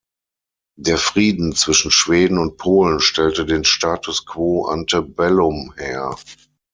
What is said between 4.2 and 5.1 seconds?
quo ante